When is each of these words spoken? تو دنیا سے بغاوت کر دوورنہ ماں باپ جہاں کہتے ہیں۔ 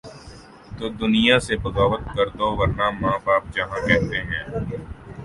تو 0.77 0.85
دنیا 1.01 1.37
سے 1.45 1.53
بغاوت 1.63 2.03
کر 2.15 2.27
دوورنہ 2.37 2.87
ماں 3.01 3.17
باپ 3.25 3.43
جہاں 3.53 3.79
کہتے 3.87 4.17
ہیں۔ 4.29 4.43